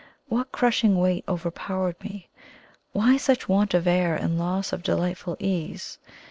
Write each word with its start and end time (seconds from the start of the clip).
What 0.29 0.51
crushing 0.51 0.97
weight 0.97 1.23
overpowered 1.29 1.95
me? 2.03 2.27
why 2.91 3.17
such 3.17 3.47
want 3.47 3.75
of 3.75 3.85
air 3.85 4.15
and 4.15 4.39
loss 4.39 4.73
of 4.73 4.81
delightful 4.81 5.37
ease? 5.39 5.99